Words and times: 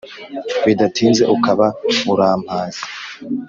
Bidatinze 0.65 1.23
ukaba 1.35 1.67
urampaze 2.11 2.81